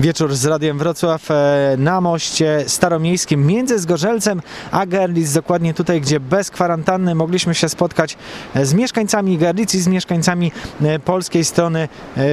[0.00, 6.20] Wieczór z Radiem Wrocław e, na moście staromiejskim między Zgorzelcem a Gerlitz, dokładnie tutaj, gdzie
[6.20, 8.16] bez kwarantanny mogliśmy się spotkać
[8.54, 10.52] e, z mieszkańcami Gerlitz i z mieszkańcami
[10.82, 11.88] e, polskiej strony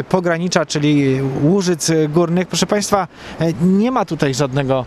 [0.10, 2.48] pogranicza, czyli Łużyc Górnych.
[2.48, 3.08] Proszę Państwa,
[3.62, 4.86] nie ma tutaj żadnego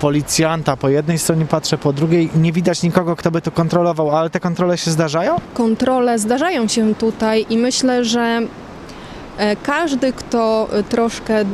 [0.00, 0.76] policjanta.
[0.76, 4.40] Po jednej stronie patrzę, po drugiej nie widać nikogo, kto by to kontrolował, ale te
[4.40, 5.36] kontrole się zdarzają?
[5.54, 8.40] Kontrole zdarzają się tutaj i myślę, że
[9.62, 11.44] każdy, kto troszkę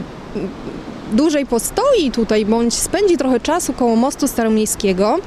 [1.12, 5.18] dłużej postoi tutaj bądź spędzi trochę czasu koło mostu staromiejskiego,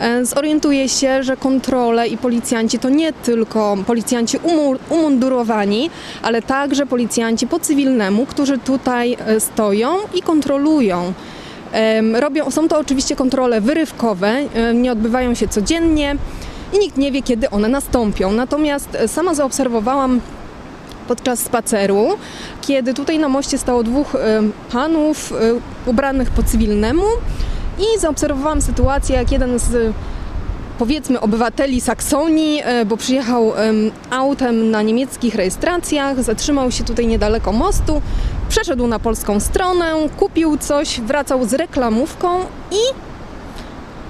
[0.00, 5.90] e, zorientuje się, że kontrole i policjanci to nie tylko policjanci umu- umundurowani,
[6.22, 11.12] ale także policjanci po cywilnemu, którzy tutaj e, stoją i kontrolują.
[12.14, 16.16] Robią, są to oczywiście kontrole wyrywkowe, em, nie odbywają się codziennie
[16.72, 18.32] i nikt nie wie, kiedy one nastąpią.
[18.32, 20.20] Natomiast e, sama zaobserwowałam
[21.10, 22.08] podczas spaceru,
[22.60, 25.36] kiedy tutaj na moście stało dwóch em, panów e,
[25.90, 27.04] ubranych po cywilnemu
[27.78, 29.94] i zaobserwowałam sytuację, jak jeden z
[30.78, 37.52] powiedzmy obywateli Saksonii, e, bo przyjechał em, autem na niemieckich rejestracjach, zatrzymał się tutaj niedaleko
[37.52, 38.02] mostu,
[38.48, 42.40] przeszedł na polską stronę, kupił coś, wracał z reklamówką
[42.70, 43.09] i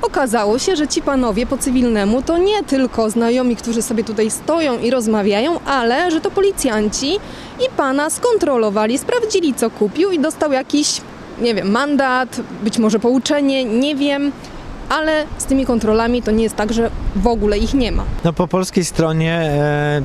[0.02, 4.78] okazało się, że ci panowie po cywilnemu to nie tylko znajomi, którzy sobie tutaj stoją
[4.78, 7.14] i rozmawiają, ale że to policjanci
[7.66, 11.00] i pana skontrolowali, sprawdzili co kupił i dostał jakiś,
[11.40, 14.32] nie wiem, mandat, być może pouczenie, nie wiem.
[14.88, 18.04] Ale z tymi kontrolami to nie jest tak, że w ogóle ich nie ma.
[18.24, 20.02] No po polskiej stronie e,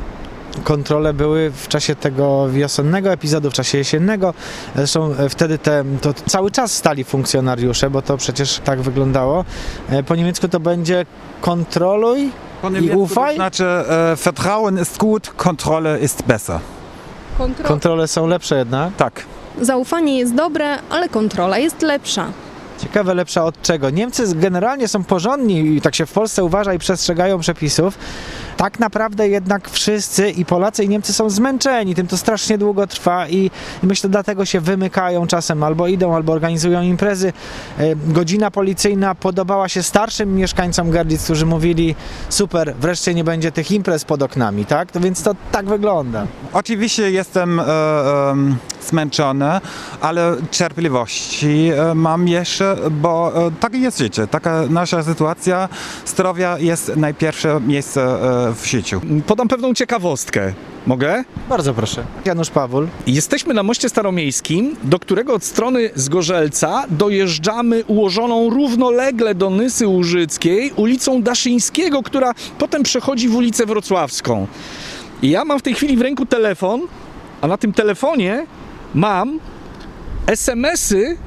[0.64, 4.34] kontrole były w czasie tego wiosennego epizodu, w czasie jesiennego.
[4.76, 9.46] Zresztą e, wtedy te, to cały czas stali funkcjonariusze, bo to przecież tak wyglądało.
[9.90, 11.06] E, po niemiecku to będzie
[11.42, 12.32] kontroluj
[12.82, 13.30] i ufaj.
[13.30, 16.60] to znaczy e, Vertrauen ist gut, Kontrolle ist besser.
[17.40, 18.96] Kontro- Kontrole są lepsze jednak.
[18.98, 19.26] Tak.
[19.62, 22.28] Zaufanie jest dobre, ale kontrola jest lepsza.
[22.82, 23.90] Ciekawe lepsza od czego.
[23.90, 27.98] Niemcy generalnie są porządni i tak się w Polsce uważa i przestrzegają przepisów.
[28.58, 33.28] Tak naprawdę jednak wszyscy i Polacy i Niemcy są zmęczeni, tym to strasznie długo trwa
[33.28, 33.52] i
[33.84, 37.34] myślę dlatego się wymykają czasem albo idą, albo organizują imprezy.
[37.78, 41.96] E, Godzina policyjna podobała się starszym mieszkańcom Gerlitz, którzy mówili
[42.30, 44.92] super, wreszcie nie będzie tych imprez pod oknami, tak?
[44.92, 46.28] To więc to tak wygląda.
[46.54, 47.64] Oczywiście jestem e,
[48.32, 49.46] em, zmęczony,
[50.02, 54.28] ale cierpliwości e, mam jeszcze, bo e, takie jest życie.
[54.28, 55.70] Taka nasza sytuacja
[56.06, 59.02] zdrowia jest najpierwsze miejsce e, w życiu.
[59.28, 60.54] Podam pewną ciekawostkę.
[60.88, 61.24] Mogę?
[61.50, 62.04] Bardzo proszę.
[62.26, 62.88] Janusz Pawul.
[63.08, 70.72] Jesteśmy na moście staromiejskim, do którego od strony Zgorzelca dojeżdżamy ułożoną równolegle do Nysy Łużyckiej
[70.76, 74.48] ulicą Daszyńskiego, która potem przechodzi w ulicę Wrocławską.
[75.22, 76.82] I ja mam w tej chwili w ręku telefon,
[77.42, 78.46] a na tym telefonie
[78.94, 79.40] mam
[80.28, 81.18] SMS-y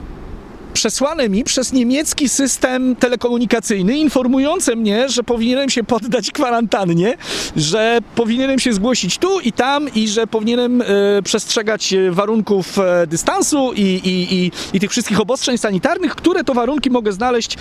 [0.78, 7.16] przesłane mi przez niemiecki system telekomunikacyjny, informujące mnie, że powinienem się poddać kwarantannie,
[7.56, 10.86] że powinienem się zgłosić tu i tam i że powinienem e,
[11.24, 16.54] przestrzegać e, warunków e, dystansu i, i, i, i tych wszystkich obostrzeń sanitarnych, które to
[16.54, 17.56] warunki mogę znaleźć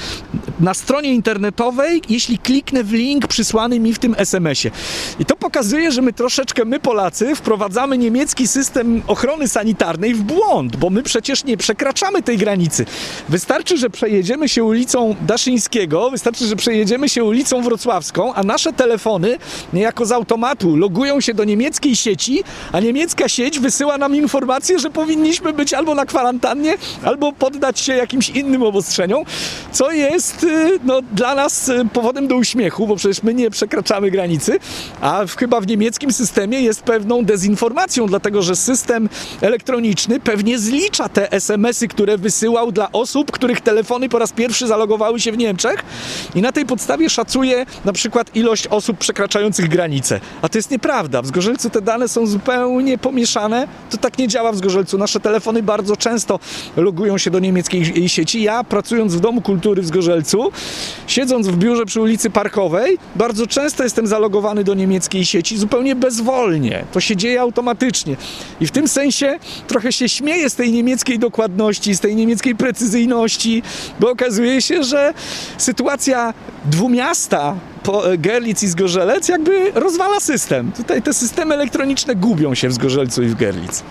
[0.59, 4.71] na stronie internetowej, jeśli kliknę w link przysłany mi w tym SMS-ie.
[5.19, 10.75] I to pokazuje, że my troszeczkę, my Polacy, wprowadzamy niemiecki system ochrony sanitarnej w błąd,
[10.75, 12.85] bo my przecież nie przekraczamy tej granicy.
[13.29, 19.37] Wystarczy, że przejedziemy się ulicą Daszyńskiego, wystarczy, że przejedziemy się ulicą Wrocławską, a nasze telefony
[19.73, 24.89] niejako z automatu logują się do niemieckiej sieci, a niemiecka sieć wysyła nam informację, że
[24.89, 29.23] powinniśmy być albo na kwarantannie, albo poddać się jakimś innym obostrzeniom,
[29.77, 34.11] co jest y, no, dla nas y, powodem do uśmiechu, bo przecież my nie przekraczamy
[34.11, 34.59] granicy,
[35.01, 39.09] a w, chyba w niemieckim systemie jest pewną dezinformacją, dlatego że system
[39.41, 45.19] elektroniczny pewnie zlicza te SMS-y, które wysyłał dla osób, których telefony po raz pierwszy zalogowały
[45.19, 45.83] się w Niemczech
[46.35, 50.19] i na tej podstawie szacuje na przykład ilość osób przekraczających granicę.
[50.41, 51.21] A to jest nieprawda.
[51.21, 53.67] W Zgorzelcu te dane są zupełnie pomieszane.
[53.89, 54.97] To tak nie działa w Zgorzelcu.
[54.97, 56.39] Nasze telefony bardzo często
[56.77, 58.41] logują się do niemieckiej sieci.
[58.41, 60.51] Ja pracując w Domu Kultury w Zgorzelcu,
[61.07, 66.83] siedząc w biurze przy ulicy Parkowej, bardzo często jestem zalogowany do niemieckiej sieci zupełnie bezwolnie.
[66.91, 68.15] To się dzieje automatycznie.
[68.61, 73.63] I w tym sensie trochę się śmieję z tej niemieckiej dokładności, z tej niemieckiej precyzyjności,
[73.99, 75.13] bo okazuje się, że
[75.57, 76.33] sytuacja
[76.65, 77.55] dwumiasta
[78.05, 80.71] e, Gerlitz i Zgorzelec jakby rozwala system.
[80.71, 83.83] Tutaj te systemy elektroniczne gubią się w Zgorzelcu i w Gerlitz.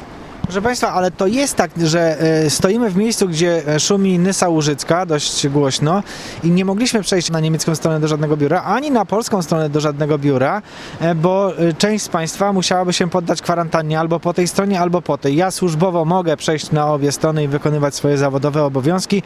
[0.47, 4.49] Proszę Państwa, ale to jest tak, że e, stoimy w miejscu, gdzie e, szumi Nysa
[4.49, 6.03] Łużycka dość głośno
[6.45, 9.81] i nie mogliśmy przejść na niemiecką stronę do żadnego biura, ani na polską stronę do
[9.81, 10.63] żadnego biura,
[11.01, 15.19] e, bo część z Państwa musiałaby się poddać kwarantannie albo po tej stronie, albo po
[15.19, 15.37] tej.
[15.37, 19.23] Ja służbowo mogę przejść na obie strony i wykonywać swoje zawodowe obowiązki,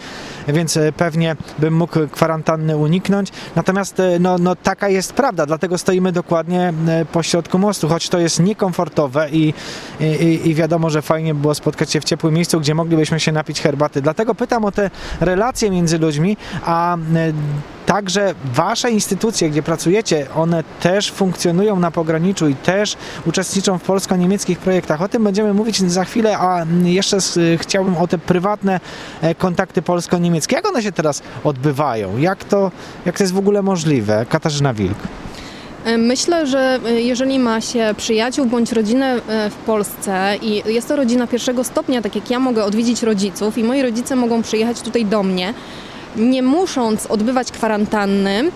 [0.48, 3.28] więc pewnie bym mógł kwarantanny uniknąć.
[3.56, 6.72] Natomiast no, no, taka jest prawda, dlatego stoimy dokładnie
[7.12, 9.54] po środku mostu, choć to jest niekomfortowe i,
[10.00, 13.32] i, i wiadomo, że fajnie by było spotkać się w ciepłym miejscu, gdzie moglibyśmy się
[13.32, 14.02] napić herbaty.
[14.02, 14.90] Dlatego pytam o te
[15.20, 16.98] relacje między ludźmi, a e,
[17.86, 22.96] także wasze instytucje, gdzie pracujecie, one też funkcjonują na pograniczu i też
[23.26, 25.02] uczestniczą w polsko-niemieckich projektach.
[25.02, 28.80] O tym będziemy mówić za chwilę, a jeszcze s- chciałbym o te prywatne
[29.20, 30.56] e, kontakty polsko-niemieckie.
[30.56, 32.18] Jak one się teraz odbywają?
[32.18, 32.70] Jak to,
[33.06, 34.26] jak to jest w ogóle możliwe?
[34.28, 34.98] Katarzyna Wilk.
[35.84, 40.88] E, Myślę, że e, jeżeli ma się przyjaciół bądź rodzinę e, w Polsce i jest
[40.88, 44.80] to rodzina pierwszego stopnia, tak jak ja mogę odwiedzić rodziców i moi rodzice mogą przyjechać
[44.80, 45.54] tutaj do mnie,
[46.16, 48.50] nie musząc odbywać kwarantanny,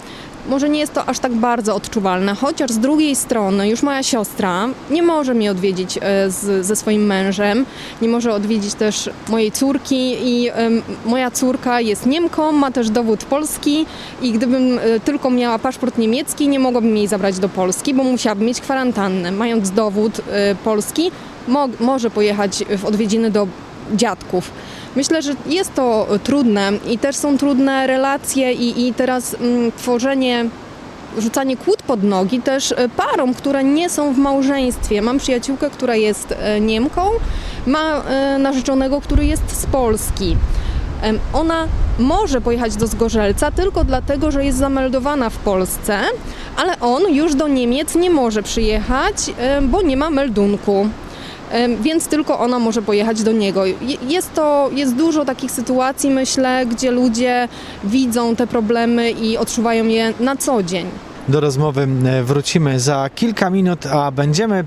[0.48, 4.68] może nie jest to aż tak bardzo odczuwalne, chociaż z drugiej strony już moja siostra
[4.90, 7.66] nie może mnie odwiedzić e, z, ze swoim mężem,
[8.02, 10.50] nie może odwiedzić też mojej córki i
[11.06, 13.86] moja córka jest Niemką, ma też dowód polski
[14.22, 18.46] i gdybym e, tylko miała paszport niemiecki, nie mogłabym jej zabrać do Polski, bo musiałabym
[18.46, 19.32] mieć kwarantannę.
[19.32, 21.10] Mając dowód e, polski,
[21.48, 23.46] mo- może pojechać w odwiedziny do
[23.92, 24.50] dziadków.
[24.96, 30.44] Myślę, że jest to trudne i też są trudne relacje i, i teraz mm, tworzenie,
[31.18, 35.02] rzucanie kłód pod nogi też e, parom, które nie są w małżeństwie.
[35.02, 37.02] Mam przyjaciółkę, która jest e, Niemką,
[37.66, 40.36] ma e, narzeczonego, który jest z Polski.
[41.32, 41.66] Ona
[41.98, 45.98] może pojechać do Zgorzelca tylko dlatego, że jest zameldowana w Polsce,
[46.56, 49.16] ale on już do Niemiec nie może przyjechać,
[49.62, 50.88] bo nie ma meldunku.
[51.80, 53.64] Więc tylko ona może pojechać do niego.
[53.66, 53.74] Je-
[54.08, 57.48] Jest to, jest dużo takich sytuacji, myślę, gdzie ludzie
[57.84, 60.86] widzą te problemy i odczuwają je na co dzień.
[61.28, 64.64] Do rozmowy e, wrócimy za kilka minut, a będziemy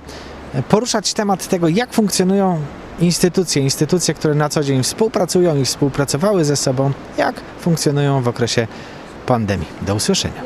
[0.70, 2.60] poruszać temat tego, jak funkcjonują
[3.00, 8.68] instytucje, instytucje, które na co dzień współpracują i współpracowały ze sobą, jak funkcjonują w okresie
[9.26, 9.68] pandemii.
[9.82, 10.42] Do usłyszenia.